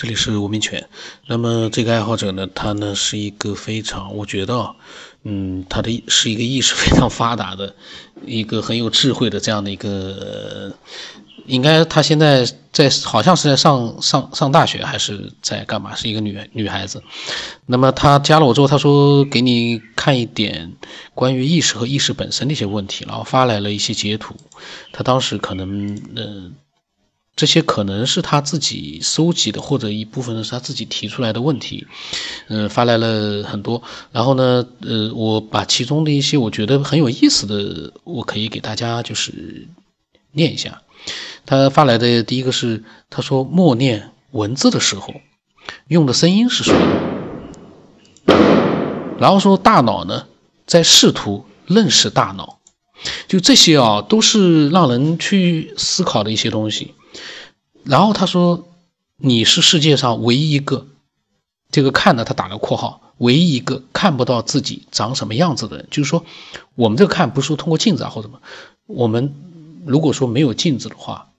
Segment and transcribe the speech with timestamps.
[0.00, 0.88] 这里是无名犬。
[1.26, 4.74] 那么这个爱好者呢，他呢是一个非常，我觉得，
[5.24, 7.74] 嗯，他的是一个意识非常发达的，
[8.24, 10.72] 一个很有智慧的这样的一个，
[11.44, 15.94] 应该他现在在好像是在上上上大学还是在干嘛？
[15.94, 17.02] 是一个女女孩子。
[17.66, 20.72] 那么他加了我之后，他说给你看一点
[21.14, 24.34] 关于意识和意识本身的一些问题，然后发来了一些截图。
[24.94, 26.54] 他当时可能，嗯。
[27.40, 31.86] 这些可能是他自己收集的，或者一部分是他自己提出来的问题，
[32.48, 33.82] 嗯，发来了很多。
[34.12, 39.66] 然后呢，呃，我把其中的一些我觉得很有意思的，我可以给大家就是
[40.32, 40.82] 念一下。
[41.46, 45.14] 他发来的第一个是，他说默念文字的时候
[45.88, 46.74] 用的声音是谁？
[49.18, 50.26] 然后说大脑呢
[50.66, 52.58] 在试图认识大脑，
[53.26, 56.92] 就这些啊，都是让人去思考的一些东西。
[57.84, 58.68] 然后他说
[59.16, 60.86] ：“你是世界上唯一一个，
[61.70, 65.88] 这个看呢，他打了括号，唯一一个看不到自己长什么样子的人。
[65.90, 66.24] 就是说，
[66.74, 68.40] 我们这个看不是说通过镜子啊或者什么，
[68.86, 69.34] 我们
[69.86, 71.30] 如果说没有镜子的话，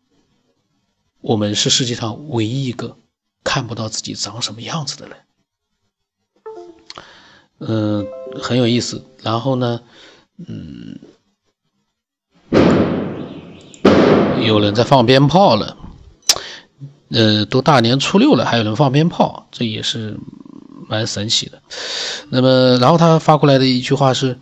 [1.21, 2.97] 我们是世界上唯一一个
[3.43, 5.17] 看不到自己长什么样子的人。
[7.59, 8.07] 嗯，
[8.41, 9.05] 很有意思。
[9.21, 9.81] 然后呢，
[10.37, 10.99] 嗯，
[14.43, 15.77] 有人在放鞭炮了。”
[17.13, 20.17] 呃，都大年初六了，还有人放鞭炮，这也是
[20.87, 21.61] 蛮神奇的。
[22.29, 24.39] 那么，然后他发过来的一句话是：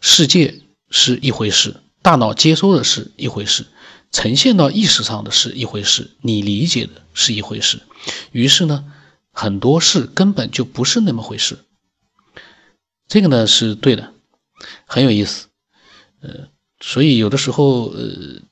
[0.00, 3.66] 世界是一回事，大脑接收的是一回事，
[4.12, 7.80] 呈现到意识上的是一回事，你理解的是一回事。
[8.30, 8.84] 于是呢，
[9.32, 11.58] 很多事根本就不是那么回事。
[13.08, 14.12] 这个呢是对的，
[14.86, 15.48] 很有意思。
[16.20, 16.48] 呃，
[16.80, 18.42] 所以有的时候，呃。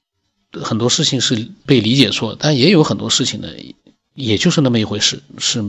[0.53, 3.49] 很多事情是被理解错，但也有很多事情呢，
[4.15, 5.63] 也就是那么一回事，是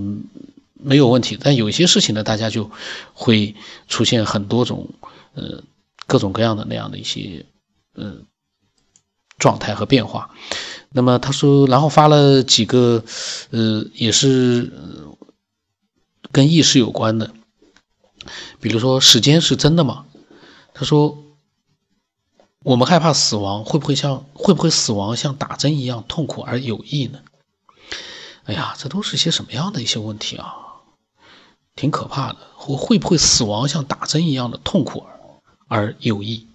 [0.73, 1.37] 没有问题。
[1.39, 2.71] 但有些事情呢，大家就
[3.13, 3.55] 会
[3.87, 4.89] 出现很多种，
[5.35, 5.63] 呃，
[6.07, 7.45] 各种各样的那样的一些，
[7.93, 8.17] 呃，
[9.37, 10.31] 状态和变化。
[10.89, 13.03] 那么他说，然后发了几个，
[13.51, 14.71] 呃，也是
[16.31, 17.31] 跟意识有关的，
[18.59, 20.05] 比如说时间是真的吗？
[20.73, 21.17] 他说。
[22.63, 27.19] 我们害怕死亡，会不会像会不会死亡像打针一样痛苦而有益呢？
[28.43, 30.53] 哎呀，这都是些什么样的一些问题啊？
[31.75, 32.37] 挺可怕的。
[32.55, 35.07] 会会不会死亡像打针一样的痛苦
[35.67, 36.45] 而有益？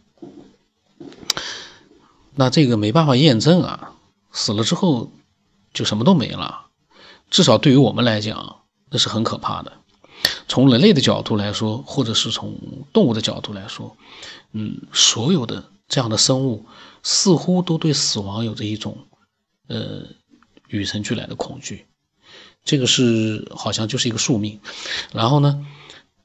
[2.36, 3.92] 那这个没办法验证啊。
[4.30, 5.10] 死了之后
[5.74, 6.66] 就什么都没了。
[7.30, 9.72] 至少对于我们来讲，那是很可怕的。
[10.46, 12.56] 从人类的角度来说，或者是从
[12.92, 13.96] 动物的角度来说，
[14.52, 15.64] 嗯，所有的。
[15.88, 16.66] 这样的生物
[17.02, 19.06] 似乎都对死亡有着一种，
[19.68, 20.02] 呃，
[20.68, 21.86] 与生俱来的恐惧。
[22.64, 24.60] 这个是好像就是一个宿命。
[25.12, 25.64] 然后呢，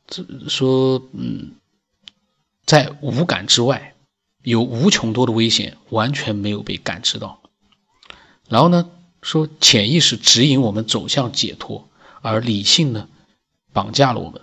[0.07, 1.51] 这说，嗯，
[2.65, 3.93] 在无感之外，
[4.41, 7.41] 有无穷多的危险完全没有被感知到。
[8.49, 8.89] 然后呢，
[9.21, 11.87] 说潜意识指引我们走向解脱，
[12.21, 13.07] 而理性呢，
[13.71, 14.41] 绑架了我们。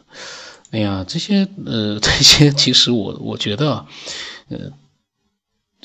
[0.71, 3.85] 哎呀，这些，呃， 这些其实我我觉得，
[4.50, 4.73] 呃。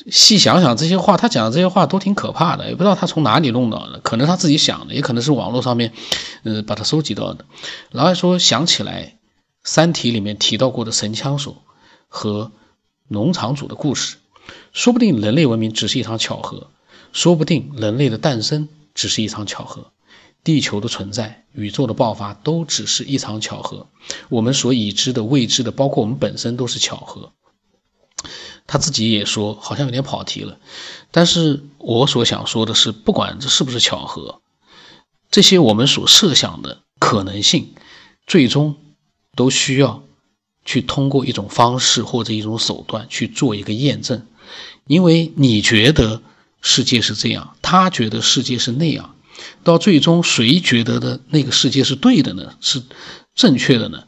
[0.10, 5.94] 细想想这些话，他讲的这些话都挺可怕的，也不知道他从哪里弄到的，可能他自己想的，也可能是网络上面，
[6.44, 7.46] 呃，把他收集到的。
[7.92, 9.06] 然后说想起来，
[9.64, 11.58] 《三体》里面提到过的神枪手
[12.08, 12.52] 和
[13.08, 14.18] 农场主的故事，
[14.74, 16.72] 说不定人类文明只是一场巧合，
[17.12, 19.92] 说不定人类的诞生只是一场巧合，
[20.44, 23.88] 地球的存在、宇宙的爆发都只是一场巧合，
[24.30, 27.32] 我们所已知的、未知的，包括我们本身都是巧合。
[28.66, 30.58] 他自己也说，好像有点跑题了。
[31.12, 34.42] 但是我所想说的是，不管这是不是巧合，
[35.30, 37.74] 这些我们所设想的可能性，
[38.26, 38.76] 最终
[39.36, 40.04] 都需要
[40.66, 44.26] 去通过一种方式或者一种手段去做一个验证。
[44.88, 46.22] 因为你觉得
[46.62, 49.16] 世界是这样，他觉得世界是那样，
[49.64, 52.56] 到最终谁觉得的那个世界是对的呢？
[52.62, 52.82] 是
[53.36, 54.06] 正确的呢？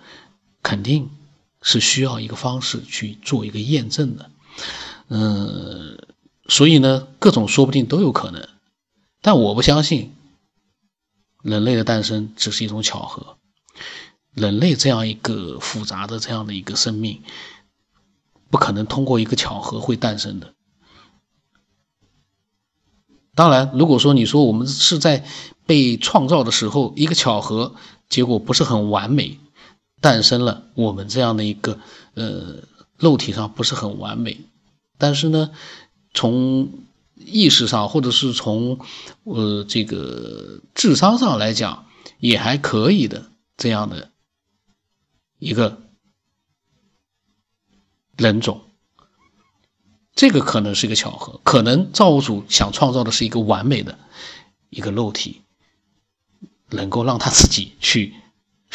[0.62, 1.10] 肯定
[1.62, 4.30] 是需要一个方式去做一个验证的。
[5.08, 5.98] 嗯，
[6.48, 8.48] 所以呢，各种说不定都有可能，
[9.22, 10.14] 但我不相信
[11.44, 13.38] 人类的诞生只是一种巧合。
[14.34, 17.22] 人类这样一个复杂的这样的一个生命，
[18.50, 20.54] 不可能通过一个巧合会诞生的。
[23.36, 25.26] 当然，如果说你说我们是在
[25.66, 27.76] 被创造的时候，一个巧合
[28.10, 29.40] 结果不是很完美，
[30.02, 31.80] 诞生了我们这样的一个
[32.16, 32.64] 呃。
[32.98, 34.40] 肉体上不是很完美，
[34.98, 35.52] 但是呢，
[36.14, 36.72] 从
[37.16, 38.80] 意识上或者是从
[39.24, 41.86] 呃这个智商上来讲，
[42.20, 44.12] 也还可以的这样的
[45.40, 45.82] 一个
[48.18, 48.62] 人种。
[50.14, 54.00] 这个可能是一个巧合，可能造物主想创造的是一个完美的
[54.70, 55.42] 一个肉体，
[56.70, 58.14] 能够让他自己去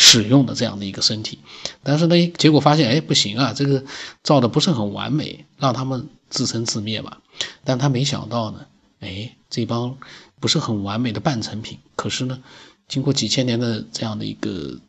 [0.03, 1.41] 使用的这样的一个身体，
[1.83, 3.85] 但是呢，结果发现，哎，不行啊，这个
[4.23, 7.21] 造的不是很完美，让他们自生自灭吧。
[7.65, 8.67] 但他没想到呢，
[9.01, 9.99] 哎，这帮
[10.41, 12.43] 不是很完美的半成品，可是呢，
[12.89, 14.81] 经过几千年的这样的一个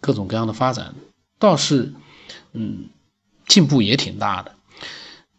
[0.00, 0.92] 各种各样的发展，
[1.38, 1.94] 倒是，
[2.52, 2.88] 嗯，
[3.46, 4.56] 进步也挺大的。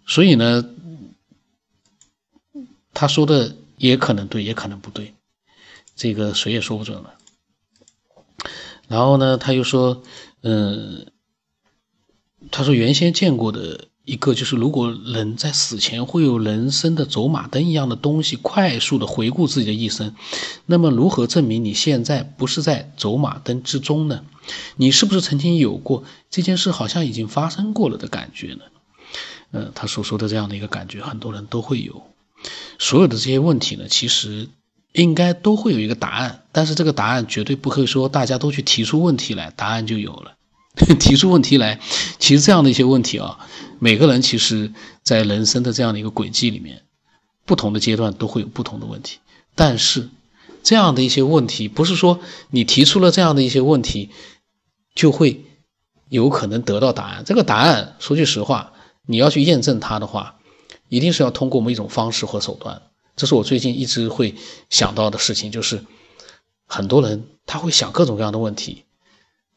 [0.07, 0.63] 所以呢，
[2.93, 5.13] 他说的也可能对，也可能不对，
[5.97, 7.15] 这个谁也说不准了。
[8.89, 10.03] 然后呢，他又说，
[10.41, 11.05] 嗯，
[12.51, 20.15] 他说原先见过的一个就是，如果人在死前会有人生的走马灯一样的东西，快速的回顾自己的一生，
[20.65, 24.25] 那么如何证明你现在不是在走马灯之中呢？
[24.75, 28.61] 你是不是曾经有过这件事好像已经发生过了的感觉呢？
[29.51, 32.01] 呃，他所说的这样的一个感觉，很多人都会有。
[32.79, 34.47] 所有的这些问题呢，其实
[34.93, 40.35] 应该都会有一个答案，但是这个答案绝对不会说大家都去提出问题来，答案就有了。
[40.99, 41.79] 提出问题来，
[42.19, 43.39] 其实这样的一些问题啊，
[43.79, 44.71] 每个人其实
[45.03, 46.83] 在人生的这样的一个轨迹里面，
[47.45, 49.17] 不同的阶段都会有不同的问题。
[49.55, 50.09] 但是
[50.63, 52.19] 这样的一些问题，不是说
[52.49, 54.09] 你提出了这样的一些问题，
[54.95, 55.43] 就会
[56.07, 57.23] 有可能得到答案。
[57.25, 58.73] 这个答案，说句实话。
[59.05, 60.35] 你要去验证它的话，
[60.87, 62.83] 一定是要通过某一种方式或手段。
[63.19, 64.33] 这是我最近一直会
[64.69, 65.83] 想到的事情，就是
[66.65, 68.85] 很多人他会想各种各样的问题，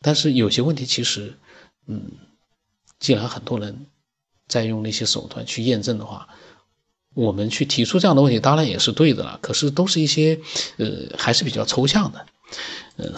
[0.00, 1.38] 但是有些问题其实，
[1.86, 2.10] 嗯，
[2.98, 3.86] 既然很多人
[4.48, 6.26] 在用那些手段去验证的话，
[7.14, 9.38] 我们去提出这样的问题，当然也是对的了。
[9.40, 10.40] 可是都是一些
[10.78, 12.26] 呃，还是比较抽象的，
[12.96, 13.12] 呃，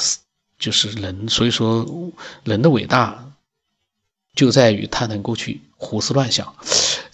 [0.59, 2.13] 就是人，所以说
[2.45, 3.31] 人的伟大。
[4.35, 6.57] 就在于他能够去胡思乱想，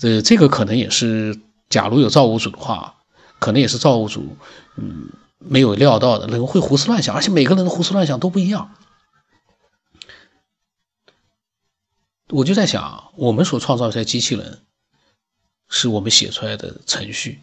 [0.01, 1.39] 呃，这个可能也是，
[1.69, 3.00] 假如有造物主的话，
[3.41, 4.37] 可能也是造物主，
[4.77, 5.09] 嗯，
[5.39, 8.73] 没有料到的，人会胡思乱想，而且每个人的胡思乱想都不一样。
[12.29, 14.63] 我就在想，我们所创造的这些机器人，
[15.69, 17.41] 是我们写出来的程序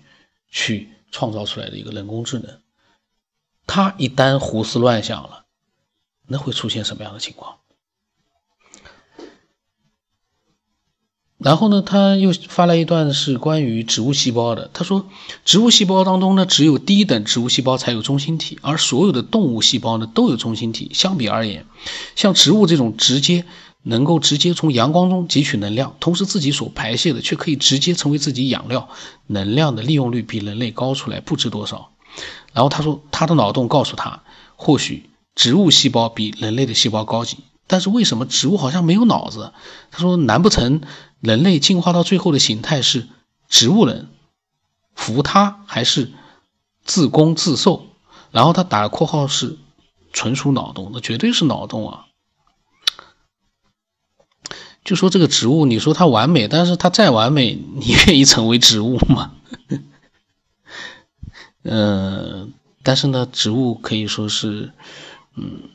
[0.50, 2.62] 去创造出来的一个人工智能，
[3.66, 5.46] 它一旦胡思乱想了，
[6.28, 7.58] 那会出现什么样的情况？
[11.38, 14.72] 然后呢，他又发来一段是关于植物细胞的。
[14.74, 15.06] 他说，
[15.46, 20.90] 植物细胞当中呢，只有低等植物细胞才有中心体，而所有的动物细胞呢都有中心体。
[20.96, 21.66] 相比而言，
[22.16, 23.46] 像植物这种直接
[23.84, 28.90] 能够直接从阳光中汲取能量，同时自己所排泄的却可以直接成为自己养料，
[29.28, 31.92] 能量的利用率比人类高出来不知多少。
[32.52, 34.24] 然后他说，他的脑洞告诉他，
[34.56, 37.38] 或许植物细胞比人类的细胞高级。
[37.70, 39.52] 但是为什么植物好像没有脑子？
[39.92, 40.80] 他说：“难不成
[41.20, 43.08] 人类进化到最后的形态是
[43.50, 44.10] 植物人，
[44.96, 46.12] 服他还是
[46.84, 47.88] 自攻自受？”
[48.32, 49.58] 然后他打了括号是
[50.14, 52.06] 纯属脑洞，那绝对是脑洞啊！
[54.84, 59.34] 就说这个植物，你说它完美，但是它再完美，你愿意成为植物吗？
[61.64, 62.54] 嗯，
[62.84, 64.72] 但是呢，植物可以说是，
[65.36, 65.72] 嗯。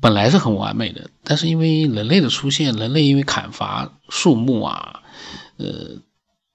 [0.00, 5.02] 本来是很完美的，但是因为人类的出现，人类因为砍伐树木啊，
[5.58, 6.00] 呃，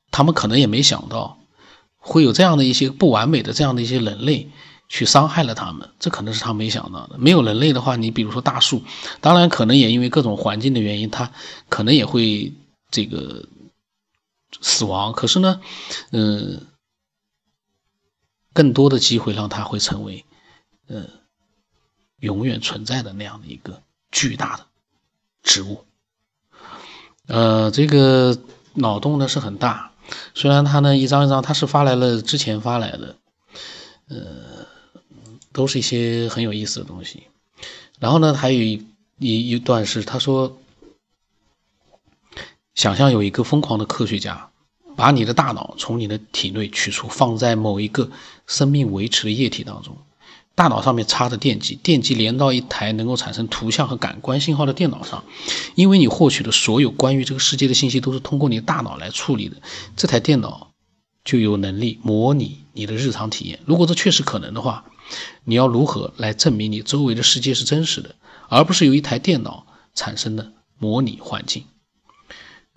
[0.10, 1.38] 他们可能也没想到
[1.98, 4.50] 会有这样的一些不完美的这样的一些人类
[4.90, 7.18] 去伤害了他们，这可能是他没想到的。
[7.20, 8.82] 没有人类的话，你比如说大树，
[9.22, 11.32] 当然可能也因为各种环境的原因，它
[11.70, 12.54] 可能也会
[12.90, 13.48] 这个
[14.60, 15.14] 死亡。
[15.14, 15.62] 可是呢，
[16.12, 16.66] 嗯，
[18.54, 20.26] 更多的机会让它会成为，
[20.88, 21.08] 嗯。
[22.20, 23.82] 永远存在的那样的一个
[24.12, 24.66] 巨大的
[25.44, 25.84] 植物，
[27.28, 28.38] 呃，这个
[28.74, 29.92] 脑洞呢是很大，
[30.34, 33.16] 虽然他呢一张一张他是发来了之前发来的，
[34.08, 34.66] 呃，
[35.52, 37.24] 都是一些很有意思的东西。
[38.00, 38.88] 然后呢，还有一
[39.20, 40.58] 一一段是他说，
[42.74, 44.50] 想象有一个疯狂的科学家，
[44.96, 48.10] 把你的大脑从你的体内取出，放在某一个
[48.48, 49.98] 生命维持的液体当中。
[50.56, 55.26] 大脑上面插着电极，电极连到一台能够产生图像和感官信号的电脑上。
[55.76, 59.58] 因为你获取的所有关于这个世界的信息都是通过你大脑来处理的，
[59.98, 60.72] 这台电脑
[61.26, 63.60] 就有能力模拟你的日常体验。
[63.66, 64.86] 如果这确实可能的话，
[65.44, 68.16] 你要如何来证明你周围的世界是真实的，
[68.48, 71.66] 而不是由一台电脑产生的模拟环境？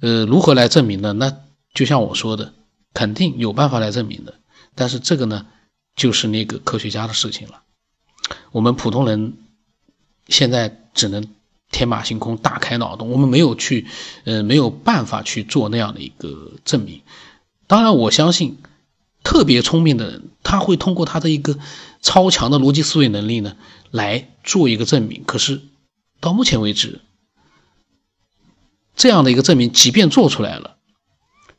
[0.01, 1.13] 呃，如何来证明呢？
[1.13, 1.33] 那
[1.73, 2.55] 就像我说的，
[2.93, 4.35] 肯定有办法来证明的。
[4.75, 5.47] 但是这个呢，
[5.95, 7.63] 就是那个科学家的事情了。
[8.53, 9.37] 我们普通人
[10.27, 11.27] 现在只能
[11.71, 13.87] 天马行空、大开脑洞，我们没有去，
[14.25, 17.03] 呃，没有办法去做那样的一个证明。
[17.67, 18.59] 当然，我相信
[19.23, 21.59] 特别聪明的人，他会通过他的一个
[22.01, 23.57] 超强的逻辑思维能力呢，
[23.91, 25.25] 来做一个证明。
[25.27, 25.61] 可是
[26.21, 27.03] 到目前为止，
[28.97, 30.79] 这样的一个证明，即便做出来了，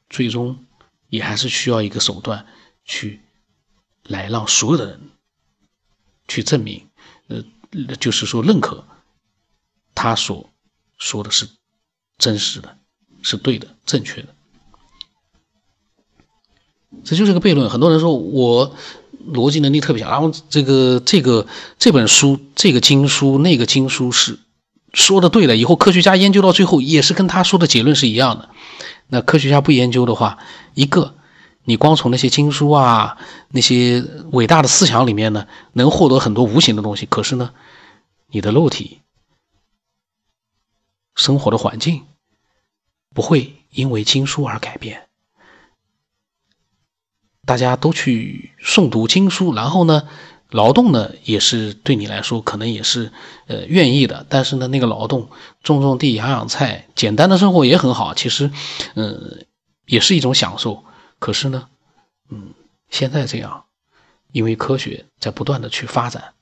[0.09, 0.65] 最终
[1.09, 2.47] 也还是需要一个手段
[2.83, 3.21] 去
[4.03, 4.99] 来让所有的人
[6.29, 6.87] 去证明，
[7.27, 7.43] 呃，
[7.99, 8.85] 就是说认可
[9.93, 10.49] 他所
[10.97, 11.49] 说的是
[12.17, 12.77] 真实的，
[13.21, 14.29] 是对的，正确的。
[17.03, 17.69] 这就是个悖论。
[17.69, 18.73] 很多人说我
[19.27, 21.45] 逻辑能力特别强，然后这个这个
[21.77, 24.39] 这本书、这个经书、那个经书是。
[24.91, 28.49] 说的对的，以后科学家研究到最后也是跟他说的结论是一样的。
[29.05, 30.39] 那科学家不研究的话，
[30.73, 31.13] 一个
[31.69, 33.15] 你光从那些经书啊、
[33.49, 37.05] 那些伟大的思想里面呢，能获得很多无形的东西。
[37.05, 37.53] 可是呢，
[38.31, 39.01] 你的肉体、
[41.13, 42.07] 生活的环境
[43.13, 45.09] 不会因为经书而改变。
[47.45, 50.09] 大家都去诵读经书，然后呢？
[50.49, 53.11] 劳动呢，也是对你来说可能也是，
[53.45, 54.25] 呃，愿意的。
[54.27, 55.29] 但是呢，那个劳动，
[55.61, 58.15] 种种地、养养菜，简单的生活也很好。
[58.15, 58.49] 其实，
[58.95, 59.45] 嗯，
[59.85, 60.83] 也是一种享受。
[61.19, 61.69] 可是呢，
[62.29, 62.53] 嗯，
[62.89, 63.65] 现在这样，
[64.31, 66.33] 因为科学在不断的去发展，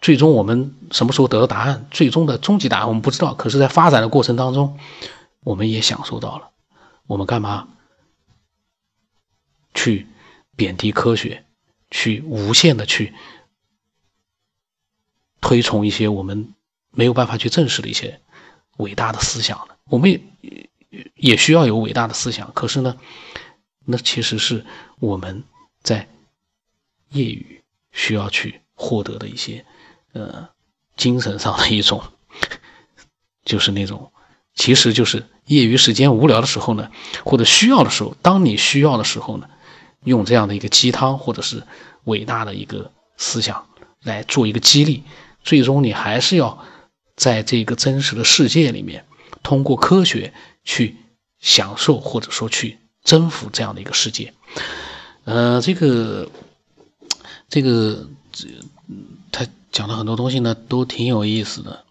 [0.00, 1.86] 最终我们什么时候得到答案？
[1.90, 3.34] 最终的终极答案我们不知道。
[3.34, 4.78] 可是，在发展的过程当中，
[5.40, 6.50] 我们也享受到了。
[7.06, 7.68] 我们干嘛
[9.74, 10.06] 去
[10.56, 11.44] 贬低科学？
[11.92, 13.12] 去无限的去
[15.40, 16.54] 推崇一些我们
[16.92, 18.20] 没有办法去证实的一些
[18.76, 20.08] 伟大的思想呢，我们
[20.40, 20.70] 也
[21.16, 22.52] 也需要有伟大的思想。
[22.54, 22.96] 可是呢，
[23.90, 24.64] 那其实是
[24.98, 25.44] 我们
[25.82, 26.08] 在
[27.10, 29.64] 业余需要去获得的一些
[30.12, 30.48] 呃
[30.96, 32.02] 精神上的一种，
[33.44, 34.12] 就是那种，
[34.54, 36.90] 其实就是业余时间无聊的时候呢，
[37.24, 39.48] 或者需要的时候，当你需要的时候呢。
[40.04, 41.62] 用这样的一个鸡汤，或者是
[42.04, 43.68] 伟大的一个思想
[44.02, 45.02] 来做一个激励，
[45.44, 46.64] 最终你还是要
[47.16, 49.04] 在这个真实的世界里面，
[49.42, 50.32] 通过科学
[50.64, 50.96] 去
[51.38, 54.32] 享受，或者说去征服这样的一个世界。
[55.24, 56.28] 呃，这个
[57.48, 58.48] 这个这
[59.32, 61.84] 他讲的很多东西呢，都挺有意思的。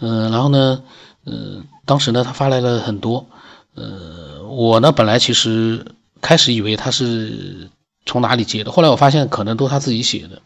[0.00, 0.82] 嗯，然后呢，
[1.24, 3.26] 呃，当时呢，他发来了很多。
[3.74, 5.94] 呃，我呢，本来其实。
[6.20, 7.70] 开始以为他是
[8.04, 10.42] 从哪里接的，后来我发现可能都他自己写的。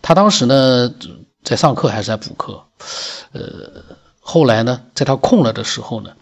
[0.00, 0.94] 他当时呢
[1.44, 2.64] 在上课还是在补课，
[3.32, 3.84] 呃，
[4.18, 6.12] 后来呢在他空了的时候呢，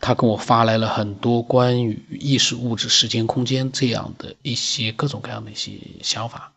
[0.00, 5.72] 他跟我发来了很多关于意识、物质、时间、空间这样的一些各种各样的一些
[6.02, 6.52] 想法，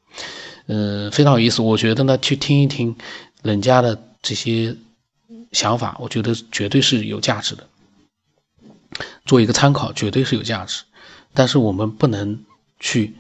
[0.68, 1.62] 呃，非常有意思。
[1.62, 2.96] 我觉得呢去听一听
[3.42, 4.76] 人家的这些
[5.52, 7.68] 想法，我觉得绝对是有价值的，
[9.26, 10.84] 做一个参考，绝对是有价值。
[11.34, 12.44] 但是我们不能
[12.80, 13.16] 去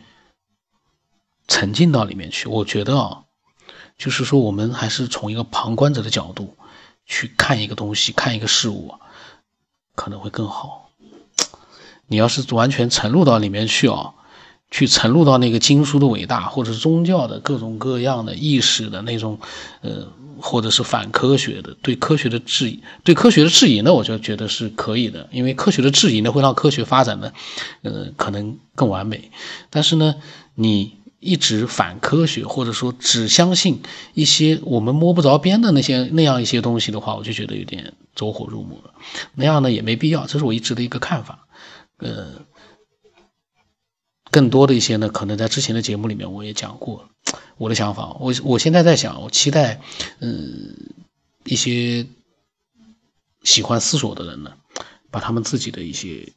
[1.48, 2.50] 沉浸到里面去。
[2.50, 3.24] 我觉得啊，
[3.98, 6.56] 就是说我们还是从一个旁观者的角度
[7.06, 9.00] 去看一个东西、看一个事物啊，
[10.00, 10.90] 可能会更好。
[12.08, 14.14] 你要是完全沉入到里面去啊。
[14.72, 19.40] 去沉入到那个经书的伟大，或者宗教的各种各样的意识的那种，
[19.82, 20.06] 呃，
[20.40, 27.34] 或者是反科学的对科学的质疑，对科学的质疑呢，我就觉得是可以的，因为科学的质疑呢会让科学发展的，
[27.82, 29.32] 呃，可能更完美。
[29.72, 30.14] 但是呢，
[30.54, 33.82] 你一直反科学，或者说只相信
[34.14, 38.94] 一些我们摸不着边的那些那样一些东西的话，我就觉得有点走火入魔了。
[39.36, 41.48] 那样呢也没必要，这是我一直的一个看法，
[41.98, 42.46] 呃。
[44.32, 47.10] 更多的一些呢，可能在之前的节目里面我也讲过
[47.58, 48.16] 我的想法。
[48.20, 49.82] 我我现在在想，我期待，
[50.20, 50.76] 嗯，
[51.46, 52.06] 一些
[53.42, 54.54] 喜欢思索的人呢，
[55.10, 56.32] 把他们自己的一些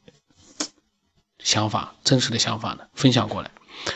[1.37, 3.51] 想法、真实的想法呢分享过来，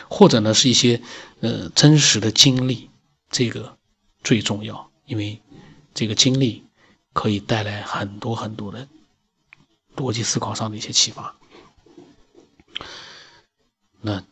[0.09, 1.01] 或者呢是一些
[1.41, 2.89] 呃真实的经历，
[3.29, 3.77] 这个
[4.23, 5.41] 最重要，因为
[5.93, 6.65] 这个经历
[7.13, 8.87] 可以带来很多很多的
[9.95, 11.35] 逻辑思考上的一些启发。
[14.01, 14.23] 那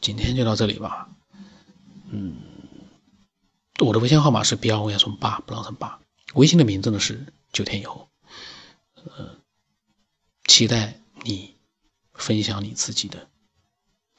[0.00, 1.08] 今天就到这里吧。
[2.10, 2.36] 嗯，
[3.78, 6.00] 我的微信号码是 B 二五幺从八不让成八，
[6.34, 8.08] 微信的名字呢是九天以后。
[8.94, 9.36] 呃，
[10.44, 11.56] 期待你
[12.14, 13.28] 分享你自己的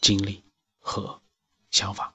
[0.01, 0.43] 经历
[0.84, 1.20] 和
[1.72, 2.13] 想法。